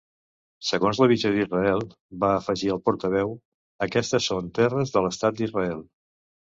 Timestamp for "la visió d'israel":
1.03-1.85